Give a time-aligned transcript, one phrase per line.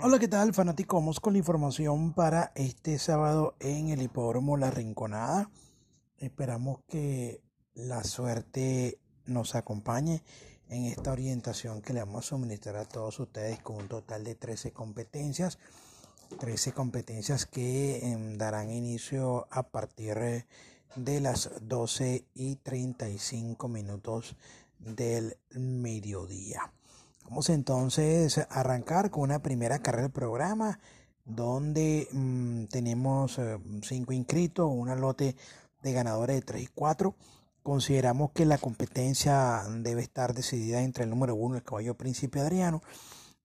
[0.00, 1.00] Hola, ¿qué tal, fanáticos?
[1.00, 5.50] Vamos con la información para este sábado en el hipódromo La Rinconada.
[6.18, 7.42] Esperamos que
[7.74, 10.22] la suerte nos acompañe
[10.68, 14.36] en esta orientación que le vamos a suministrar a todos ustedes con un total de
[14.36, 15.58] 13 competencias.
[16.38, 20.46] 13 competencias que em, darán inicio a partir
[20.94, 24.36] de las 12 y 35 minutos
[24.78, 26.72] del mediodía.
[27.28, 30.80] Vamos entonces a arrancar con una primera carrera del programa
[31.26, 35.36] donde mm, tenemos eh, cinco inscritos, una lote
[35.82, 37.14] de ganadores de 3 y 4.
[37.62, 42.82] Consideramos que la competencia debe estar decidida entre el número 1, el caballo Príncipe Adriano.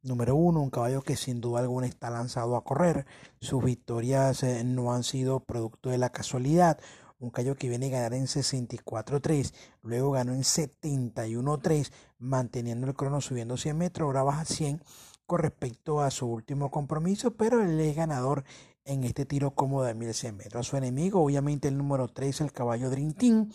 [0.02, 3.05] Número 1, un caballo que sin duda alguna está lanzado a correr.
[3.41, 6.79] Sus victorias eh, no han sido producto de la casualidad
[7.23, 11.91] un callo que viene a ganar en 64.3, luego ganó en 71.3,
[12.23, 14.82] manteniendo el crono subiendo 100 metros, ahora baja 100
[15.26, 18.44] con respecto a su último compromiso, pero él es ganador
[18.86, 20.68] en este tiro cómodo de 1100 metros.
[20.68, 23.52] Su enemigo, obviamente el número 3, el caballo Dream Team,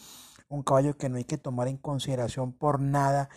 [0.49, 3.29] un caballo que no hay que tomar en consideración por nada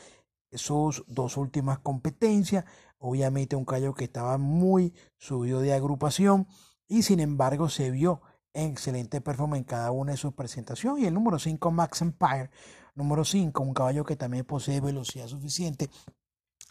[0.54, 2.66] sus dos últimas competencias,
[2.98, 6.48] obviamente un caballo que estaba muy subido de agrupación
[6.88, 8.22] y sin embargo se vio
[8.54, 11.04] excelente performance en cada una de sus presentaciones.
[11.04, 12.50] Y el número 5, Max Empire.
[12.96, 15.90] Número 5, un caballo que también posee velocidad suficiente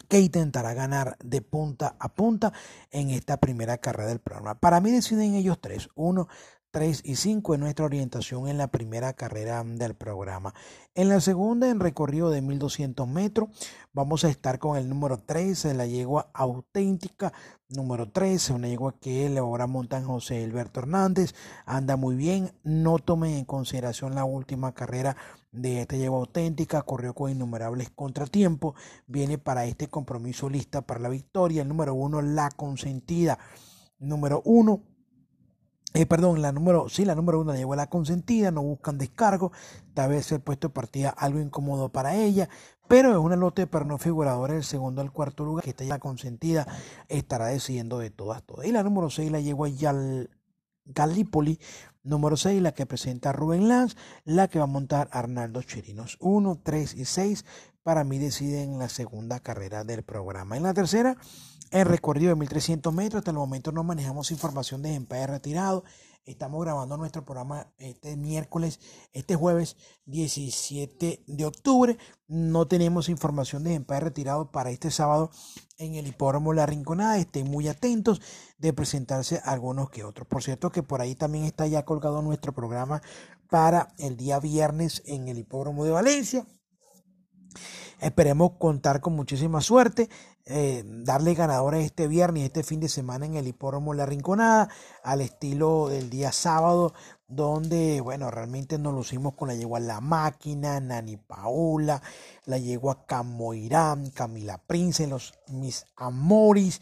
[0.07, 2.51] que intentará ganar de punta a punta
[2.89, 4.59] en esta primera carrera del programa.
[4.59, 5.89] Para mí deciden ellos tres.
[5.95, 6.27] Uno
[6.71, 10.53] 3 y 5 en nuestra orientación en la primera carrera del programa.
[10.95, 13.49] En la segunda, en recorrido de 1200 metros,
[13.93, 17.33] vamos a estar con el número 13, la yegua auténtica.
[17.69, 21.33] Número 13, una yegua que ahora montan José Alberto Hernández.
[21.65, 22.51] Anda muy bien.
[22.63, 25.15] No tomen en consideración la última carrera
[25.51, 26.81] de esta yegua auténtica.
[26.83, 28.75] Corrió con innumerables contratiempos.
[29.07, 31.61] Viene para este compromiso lista para la victoria.
[31.61, 33.39] El número 1, la consentida.
[33.99, 34.83] Número 1,
[35.93, 38.97] eh, perdón, la número, sí, la número uno la llegó a la consentida, no buscan
[38.97, 39.51] descargo,
[39.93, 42.47] tal vez el puesto de partida algo incómodo para ella,
[42.87, 45.99] pero es una lote para no figuradores el segundo al cuarto lugar, que está ya
[45.99, 46.67] consentida,
[47.07, 48.67] estará decidiendo de todas, todas.
[48.67, 50.29] Y la número 6 la llegó a Yal,
[50.85, 51.59] Gallipoli,
[52.03, 56.17] número 6 la que presenta Rubén Lanz, la que va a montar Arnaldo Chirinos.
[56.19, 57.45] 1, 3 y 6
[57.83, 60.57] para mí deciden la segunda carrera del programa.
[60.57, 61.17] En la tercera,
[61.71, 63.19] el recorrido de 1300 metros.
[63.19, 65.83] Hasta el momento no manejamos información de empate retirado.
[66.23, 68.79] Estamos grabando nuestro programa este miércoles,
[69.11, 69.75] este jueves
[70.05, 71.97] 17 de octubre.
[72.27, 75.31] No tenemos información de empate retirado para este sábado
[75.79, 77.17] en el hipódromo La Rinconada.
[77.17, 78.21] Estén muy atentos
[78.59, 80.27] de presentarse algunos que otros.
[80.27, 83.01] Por cierto que por ahí también está ya colgado nuestro programa
[83.49, 86.45] para el día viernes en el hipódromo de Valencia.
[87.99, 90.09] Esperemos contar con muchísima suerte,
[90.45, 94.69] eh, darle ganadores este viernes este fin de semana en el hipódromo La Rinconada,
[95.03, 96.93] al estilo del día sábado,
[97.27, 102.01] donde, bueno, realmente nos lucimos con la yegua La Máquina, Nani Paula,
[102.45, 106.81] la yegua Camoirán, Camila Prince, los Mis Amoris,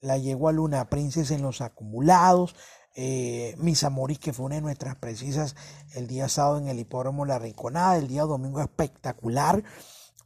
[0.00, 2.56] la yegua Luna Princess en los acumulados,
[2.96, 5.54] eh, Mis Amoris, que fue una de nuestras precisas
[5.94, 9.62] el día sábado en el hipódromo La Rinconada, el día domingo espectacular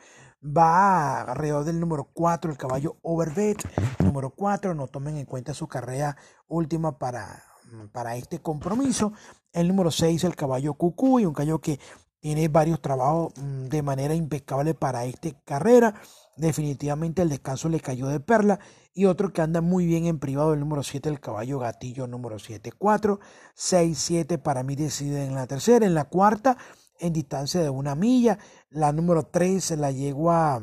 [0.45, 3.57] va alrededor del número 4, el caballo Overbet.
[4.03, 6.15] Número 4, no tomen en cuenta su carrera
[6.47, 7.43] última para,
[7.91, 9.13] para este compromiso.
[9.51, 11.79] El número 6, el caballo Cucuy, un caballo que
[12.23, 15.93] tiene varios trabajos mm, de manera impecable para esta carrera.
[16.37, 18.61] Definitivamente el descanso le cayó de perla.
[18.93, 22.39] Y otro que anda muy bien en privado, el número 7, el caballo gatillo número
[22.39, 22.71] 7.
[22.71, 23.19] 4,
[23.55, 25.85] 6, 7 para mí decide en la tercera.
[25.85, 26.55] En la cuarta,
[26.97, 28.39] en distancia de una milla.
[28.69, 30.61] La número 3 la a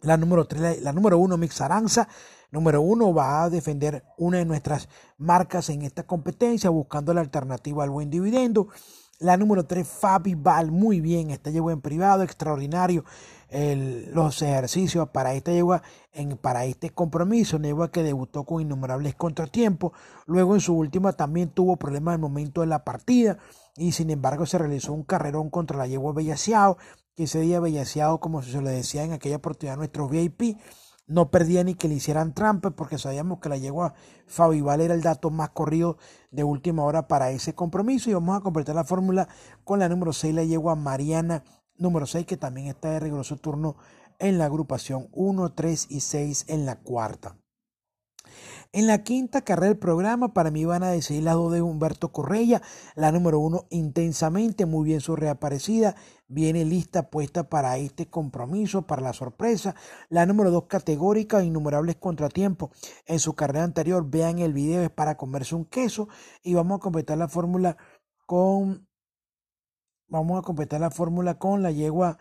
[0.00, 2.08] La número 3, la, número 1, Mix Aranza.
[2.50, 7.84] Número 1 va a defender una de nuestras marcas en esta competencia, buscando la alternativa
[7.84, 8.66] al buen dividendo.
[9.22, 13.04] La número 3, Fabi Val, muy bien, esta yegua en privado, extraordinario.
[13.50, 15.82] los ejercicios para esta yegua,
[16.14, 19.92] en, para este compromiso, una yegua que debutó con innumerables contratiempos.
[20.24, 23.36] Luego en su última también tuvo problemas el momento de la partida
[23.76, 26.78] y sin embargo se realizó un carrerón contra la yegua Bellaseado,
[27.14, 30.56] que ese día Bellaseado, como se le decía en aquella oportunidad a nuestros VIP,
[31.10, 33.94] no perdía ni que le hicieran trampa porque sabíamos que la yegua
[34.26, 35.98] Fabibal era el dato más corrido
[36.30, 39.28] de última hora para ese compromiso y vamos a completar la fórmula
[39.64, 41.42] con la número 6, la yegua Mariana
[41.78, 43.74] número 6 que también está de riguroso turno
[44.20, 47.39] en la agrupación 1, 3 y 6 en la cuarta.
[48.72, 52.12] En la quinta carrera del programa, para mí van a decidir las dos de Humberto
[52.12, 52.62] Correia.
[52.94, 55.96] La número uno, intensamente, muy bien su reaparecida.
[56.28, 59.74] Viene lista puesta para este compromiso, para la sorpresa.
[60.08, 62.70] La número dos, categórica, innumerables contratiempos.
[63.06, 66.08] En su carrera anterior, vean el video, es para comerse un queso.
[66.44, 67.76] Y vamos a completar la fórmula
[68.24, 68.86] con.
[70.06, 72.18] Vamos a completar la fórmula con la yegua,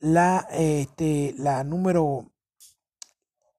[0.00, 2.28] la, este, la número.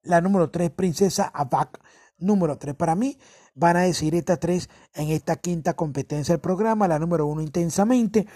[0.01, 1.79] La número 3, Princesa Abac
[2.23, 3.17] número 3 para mí.
[3.53, 6.87] Van a decir estas tres en esta quinta competencia del programa.
[6.87, 8.27] La número 1 intensamente,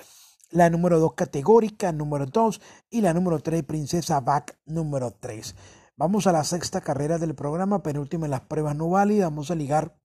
[0.52, 5.56] la número 2 categórica, número 2 y la número 3 princesa back número 3.
[5.96, 9.32] Vamos a la sexta carrera del programa, penúltima en las pruebas no válidas.
[9.32, 9.98] Vamos a ligar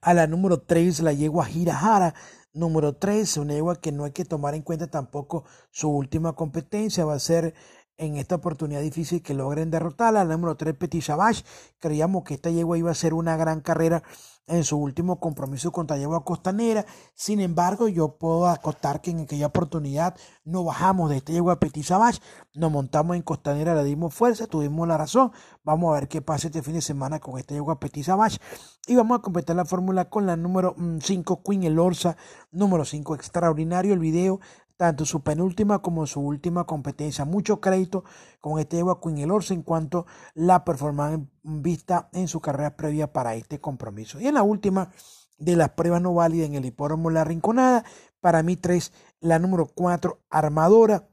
[0.00, 2.14] a la número 3, la yegua Girajara.
[2.54, 7.04] Número 3, una yegua que no hay que tomar en cuenta tampoco su última competencia,
[7.04, 7.54] va a ser
[7.98, 10.24] en esta oportunidad difícil que logren derrotarla.
[10.24, 11.44] La número 3, Petit Savage.
[11.78, 14.02] Creíamos que esta yegua iba a ser una gran carrera
[14.48, 16.86] en su último compromiso contra yegua costanera.
[17.14, 21.84] Sin embargo, yo puedo acotar que en aquella oportunidad no bajamos de esta yegua Petit
[21.84, 22.20] Savage.
[22.54, 25.32] Nos montamos en costanera, le dimos fuerza, tuvimos la razón.
[25.64, 28.38] Vamos a ver qué pasa este fin de semana con esta yegua Petit Savage.
[28.86, 32.16] Y vamos a completar la fórmula con la número 5, mm, Queen El Orsa.
[32.50, 34.40] Número 5, extraordinario el video
[34.78, 37.24] tanto su penúltima como su última competencia.
[37.24, 38.04] Mucho crédito
[38.40, 43.34] con este Ewa Queen Elorse en cuanto la performance vista en su carrera previa para
[43.34, 44.20] este compromiso.
[44.20, 44.92] Y en la última
[45.36, 47.84] de las pruebas no válidas en el hipódromo La Rinconada,
[48.20, 51.08] para mí tres, la número cuatro, Armadora.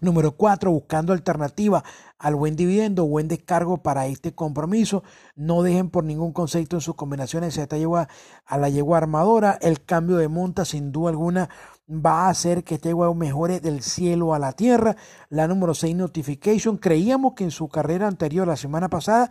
[0.00, 1.84] Número cuatro, buscando alternativa
[2.18, 5.04] al buen dividendo, buen descargo para este compromiso.
[5.36, 8.08] No dejen por ningún concepto en sus combinaciones esta yegua
[8.44, 9.56] a la yegua armadora.
[9.62, 11.48] El cambio de monta, sin duda alguna,
[11.88, 14.96] va a hacer que este juego mejore del cielo a la tierra.
[15.28, 16.78] La número 6, Notification.
[16.78, 19.30] Creíamos que en su carrera anterior, la semana pasada,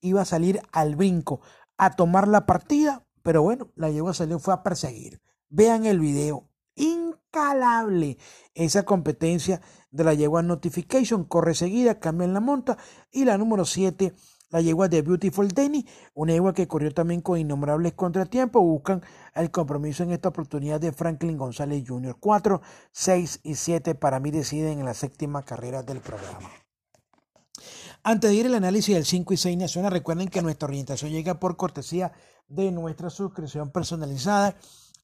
[0.00, 1.40] iba a salir al brinco
[1.76, 5.20] a tomar la partida, pero bueno, la yegua salió, fue a perseguir.
[5.48, 6.48] Vean el video.
[6.76, 8.18] Incalable
[8.54, 9.60] esa competencia
[9.90, 11.24] de la yegua Notification.
[11.24, 12.76] Corre seguida, cambia en la monta.
[13.10, 14.14] Y la número 7,
[14.54, 15.84] la yegua de Beautiful Danny,
[16.14, 19.02] una yegua que corrió también con innumerables contratiempos, buscan
[19.34, 22.16] el compromiso en esta oportunidad de Franklin González Jr.
[22.20, 26.48] 4, 6 y 7 para mí deciden en la séptima carrera del programa.
[28.04, 31.40] Antes de ir al análisis del 5 y 6 nacional, recuerden que nuestra orientación llega
[31.40, 32.12] por cortesía
[32.46, 34.54] de nuestra suscripción personalizada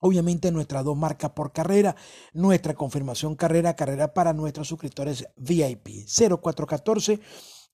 [0.00, 1.94] Obviamente nuestras dos marcas por carrera,
[2.32, 7.20] nuestra confirmación carrera, carrera para nuestros suscriptores VIP 0414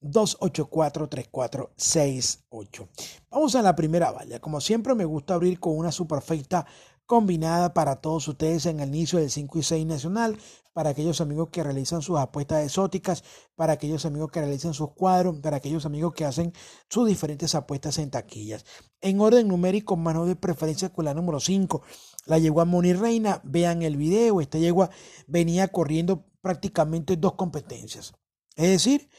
[0.00, 2.88] 284-3468.
[3.30, 4.40] Vamos a la primera valla.
[4.40, 6.66] Como siempre me gusta abrir con una superfecta
[7.04, 10.38] combinada para todos ustedes en el inicio del 5 y 6 nacional,
[10.78, 13.24] para aquellos amigos que realizan sus apuestas exóticas,
[13.56, 16.52] para aquellos amigos que realizan sus cuadros, para aquellos amigos que hacen
[16.88, 18.64] sus diferentes apuestas en taquillas.
[19.00, 21.82] En orden numérico, mano de preferencia con la número 5,
[22.26, 24.88] la yegua Moni Reina, vean el video, esta yegua
[25.26, 28.12] venía corriendo prácticamente dos competencias.
[28.54, 29.10] Es decir,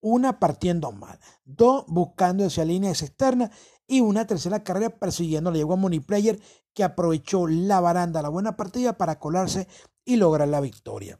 [0.00, 3.50] una partiendo mal, dos buscando hacia líneas externas
[3.88, 6.38] y una tercera carrera persiguiendo la yegua Money Player
[6.78, 9.66] que aprovechó la baranda, la buena partida para colarse
[10.04, 11.18] y lograr la victoria.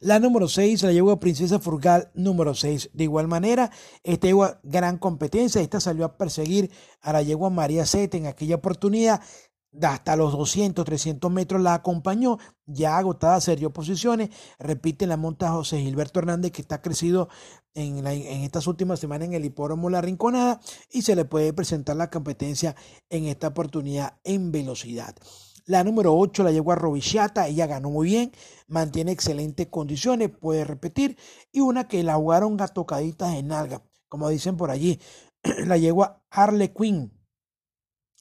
[0.00, 2.90] La número 6 la yegua Princesa Furgal número 6.
[2.94, 3.70] De igual manera,
[4.02, 8.56] esta yegua gran competencia, esta salió a perseguir a la yegua María Sete en aquella
[8.56, 9.22] oportunidad,
[9.82, 15.50] hasta los 200, 300 metros la acompañó, ya agotada se dio posiciones, repite la monta
[15.50, 17.28] José Gilberto Hernández que está crecido
[17.74, 22.10] en, estas últimas semanas en el hipódromo La Rinconada y se le puede presentar la
[22.10, 22.76] competencia
[23.10, 25.14] en esta oportunidad en velocidad.
[25.66, 28.32] La número 8 la llegó a Robichata, ella ganó muy bien,
[28.68, 31.16] mantiene excelentes condiciones, puede repetir,
[31.52, 35.00] y una que la jugaron gatocaditas en alga, como dicen por allí,
[35.66, 37.13] la llegó a Harley Quinn,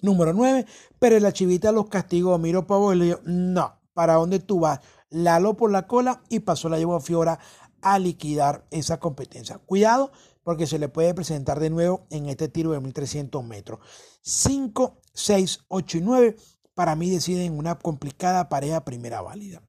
[0.04, 0.66] Número 9,
[1.00, 2.38] pero la chivita los castigó.
[2.38, 4.82] Miro Pavo y le dijo, no, ¿para dónde tú vas?
[5.10, 7.40] La aló por la cola y pasó la llevó a Fiora
[7.82, 9.60] a liquidar esa competencia.
[9.60, 10.12] Cuidado
[10.44, 13.80] porque se le puede presentar de nuevo en este tiro de 1300 metros.
[14.24, 16.36] 5, 6, 8 y 9
[16.74, 19.62] para mí deciden una complicada pareja primera válida.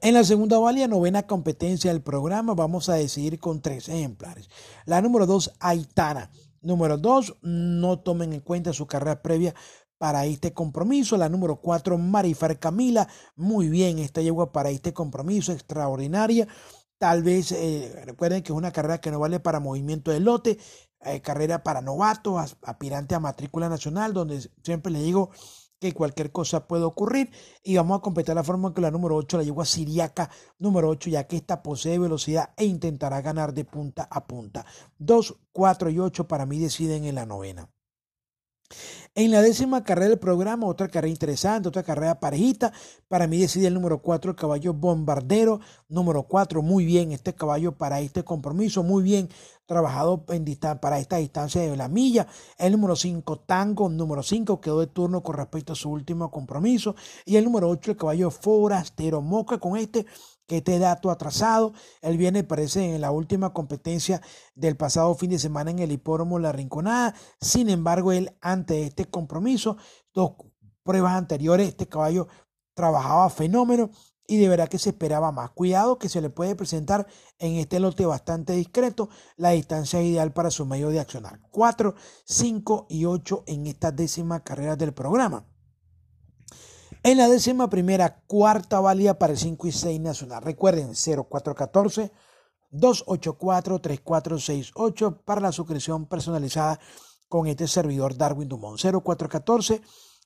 [0.00, 4.48] En la segunda válida, novena competencia del programa, vamos a decidir con tres ejemplares.
[4.84, 6.30] La número 2, Aitana.
[6.62, 9.54] Número dos, no tomen en cuenta su carrera previa
[9.98, 11.16] para este compromiso.
[11.16, 13.08] La número cuatro, Marifar Camila.
[13.36, 16.48] Muy bien, esta yegua para este compromiso, extraordinaria.
[16.98, 20.58] Tal vez eh, recuerden que es una carrera que no vale para movimiento de lote,
[21.00, 25.30] eh, carrera para novatos, aspirante a matrícula nacional, donde siempre le digo
[25.82, 27.30] que cualquier cosa puede ocurrir.
[27.64, 30.88] Y vamos a completar la forma que la número 8 la llevó a Siriaca número
[30.88, 34.64] 8, ya que esta posee velocidad e intentará ganar de punta a punta.
[34.98, 37.68] 2, 4 y 8 para mí deciden en la novena.
[39.14, 42.72] En la décima carrera del programa, otra carrera interesante, otra carrera parejita.
[43.08, 45.60] Para mí decide el número 4, el caballo bombardero.
[45.90, 49.28] Número 4, muy bien este caballo para este compromiso, muy bien
[49.66, 50.24] trabajado
[50.80, 52.26] para esta distancia de la milla.
[52.56, 56.96] El número 5, Tango, número 5, quedó de turno con respecto a su último compromiso.
[57.26, 60.06] Y el número 8, el caballo Forastero Moca, con este
[60.46, 61.72] que este dato atrasado.
[62.00, 64.20] Él viene, parece, en la última competencia
[64.54, 67.14] del pasado fin de semana en el hipódromo La Rinconada.
[67.40, 69.76] Sin embargo, él, ante este compromiso,
[70.12, 70.32] dos
[70.82, 72.28] pruebas anteriores, este caballo
[72.74, 73.90] trabajaba fenómeno
[74.26, 75.50] y de verdad que se esperaba más.
[75.50, 77.06] Cuidado que se le puede presentar
[77.38, 81.40] en este lote bastante discreto la distancia ideal para su medio de accionar.
[81.50, 81.94] 4,
[82.24, 85.51] 5 y 8 en esta décima carrera del programa.
[87.04, 90.40] En la décima primera, cuarta válida para el 5 y 6 nacional.
[90.42, 92.12] Recuerden, 0414
[92.70, 96.78] 284 3468 para la suscripción personalizada
[97.28, 98.78] con este servidor Darwin Dumont.
[98.80, 99.82] 0414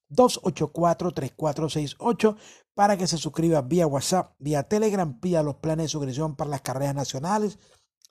[0.08, 2.36] 284 3468
[2.74, 6.60] para que se suscriba vía WhatsApp, vía Telegram, pida los planes de suscripción para las
[6.60, 7.58] carreras nacionales,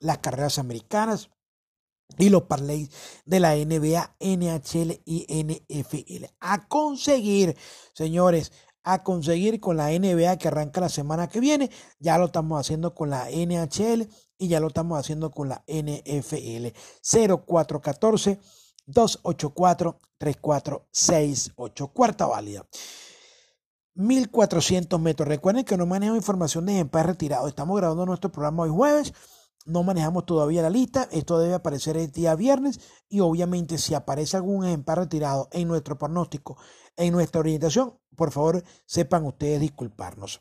[0.00, 1.30] las carreras americanas
[2.18, 2.90] y los parlays
[3.24, 6.26] de la NBA, NHL y NFL.
[6.40, 7.56] A conseguir,
[7.92, 11.70] señores, a conseguir con la NBA que arranca la semana que viene.
[11.98, 14.08] Ya lo estamos haciendo con la NHL
[14.38, 16.68] y ya lo estamos haciendo con la NFL.
[17.02, 18.38] 0414
[18.86, 21.88] 284 3468.
[21.88, 22.66] Cuarta válida.
[23.94, 25.28] 1400 metros.
[25.28, 27.48] Recuerden que no manejo información de empate retirado.
[27.48, 29.12] Estamos grabando nuestro programa hoy jueves.
[29.66, 31.08] No manejamos todavía la lista.
[31.10, 32.80] Esto debe aparecer el día viernes.
[33.08, 36.56] Y obviamente, si aparece algún ejemplar retirado en nuestro pronóstico,
[36.96, 40.40] en nuestra orientación, por favor, sepan ustedes disculparnos.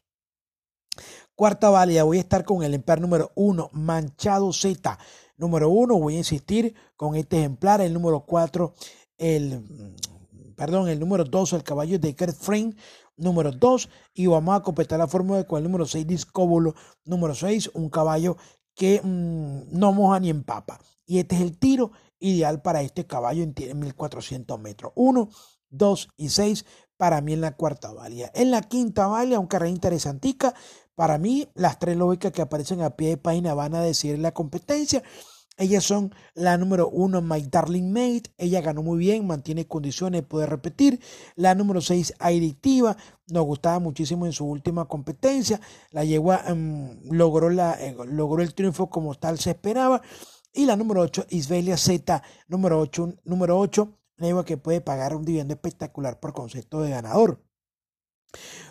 [1.36, 4.98] Cuarta válida, voy a estar con el ejemplar número 1, Manchado Z.
[5.38, 7.82] Número 1, voy a insistir con este ejemplar.
[7.82, 8.74] El número 4,
[9.18, 9.96] el,
[10.56, 12.76] perdón, el número 2, el caballo de Kurt Frame.
[13.18, 16.76] Número 2, y vamos a completar la fórmula con el número 6, Discóbulo.
[17.06, 18.36] Número 6, un caballo
[18.76, 20.80] que mm, no moja ni empapa.
[21.06, 24.92] Y este es el tiro ideal para este caballo en 1400 metros.
[24.96, 25.30] 1,
[25.70, 26.66] 2 y 6
[26.98, 28.32] para mí en la cuarta válida.
[28.34, 30.54] En la quinta válida, un carrera interesantica.
[30.96, 34.34] Para mí, las tres lógicas que aparecen a pie de página van a decir la
[34.34, 35.04] competencia.
[35.58, 38.34] Ellas son la número uno, My Darling Mate.
[38.38, 41.00] Ella ganó muy bien, mantiene condiciones, puede repetir.
[41.36, 42.98] La número seis, Adictiva.
[43.28, 45.60] Nos gustaba muchísimo en su última competencia.
[45.92, 50.02] La yegua em, logró, eh, logró el triunfo como tal se esperaba.
[50.54, 55.26] Y la número 8, Isbelia Z, número 8, número 8, una que puede pagar un
[55.26, 57.44] dividendo espectacular por concepto de ganador.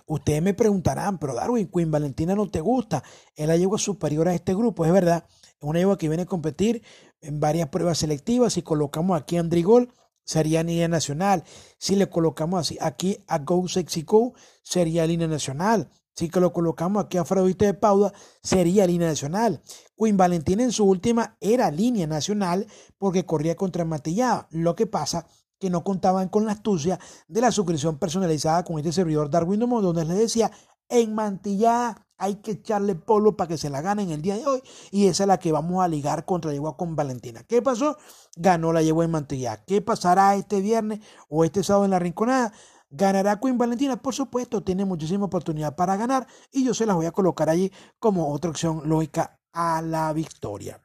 [0.06, 3.02] Ustedes me preguntarán, pero Darwin, Queen Valentina no te gusta.
[3.34, 5.24] Es la yegua superior a este grupo, es verdad.
[5.64, 6.82] Una yegua que viene a competir
[7.20, 8.52] en varias pruebas selectivas.
[8.52, 9.92] Si colocamos aquí a Andrigol,
[10.24, 11.44] sería línea nacional.
[11.78, 15.90] Si le colocamos así aquí a Go Sexy Go, sería línea nacional.
[16.14, 19.62] Si lo colocamos aquí a Afrodite de Pauda, sería línea nacional.
[19.96, 22.66] Queen Valentina en su última era línea nacional
[22.98, 24.46] porque corría contra Matillada.
[24.50, 25.26] Lo que pasa
[25.58, 30.04] que no contaban con la astucia de la suscripción personalizada con este servidor Darwin donde
[30.04, 30.52] les decía,
[30.88, 34.62] en Mantillada hay que echarle polvo para que se la ganen el día de hoy
[34.90, 37.42] y esa es la que vamos a ligar contra Yegua con Valentina.
[37.44, 37.96] ¿Qué pasó?
[38.36, 39.64] Ganó la Yegua en Mantillada.
[39.64, 42.52] ¿Qué pasará este viernes o este sábado en la Rinconada?
[42.90, 44.00] ¿Ganará Queen Valentina?
[44.00, 47.72] Por supuesto, tiene muchísima oportunidad para ganar y yo se las voy a colocar allí
[47.98, 50.80] como otra opción lógica a la victoria.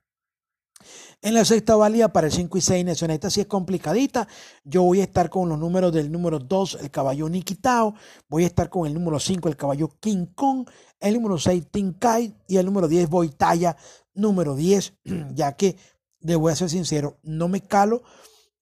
[1.21, 4.27] En la sexta válida para el 5 y 6 nacional, esta sí es complicadita.
[4.63, 7.95] Yo voy a estar con los números del número 2, el caballo Nikitao.
[8.29, 10.67] Voy a estar con el número 5, el caballo King Kong.
[11.00, 12.36] El número 6, Tinkai.
[12.48, 13.75] Y el número 10, Boitaya.
[14.13, 14.93] Número 10,
[15.33, 15.75] ya que,
[16.21, 18.03] le voy a ser sincero, no me calo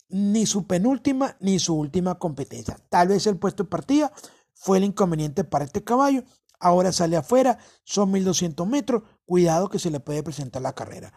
[0.10, 2.78] ni su penúltima ni su última competencia.
[2.90, 4.12] Tal vez el puesto de partida
[4.54, 6.24] fue el inconveniente para este caballo.
[6.60, 9.04] Ahora sale afuera, son 1200 metros.
[9.26, 11.14] Cuidado que se le puede presentar la carrera.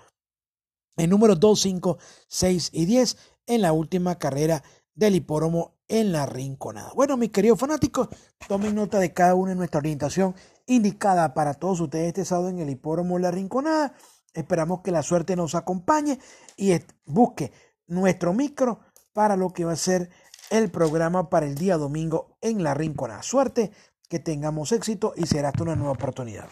[1.00, 3.16] En número 2, 5, 6 y 10
[3.46, 4.62] en la última carrera
[4.94, 6.92] del hipódromo en la Rinconada.
[6.94, 8.08] Bueno, mis queridos fanáticos,
[8.46, 10.34] tomen nota de cada uno de nuestra orientación
[10.66, 13.94] indicada para todos ustedes este sábado en el hipódromo La Rinconada.
[14.34, 16.18] Esperamos que la suerte nos acompañe
[16.58, 16.74] y
[17.06, 17.50] busque
[17.86, 18.80] nuestro micro
[19.14, 20.10] para lo que va a ser
[20.50, 23.22] el programa para el día domingo en La Rinconada.
[23.22, 23.70] Suerte,
[24.10, 26.50] que tengamos éxito y será hasta una nueva oportunidad.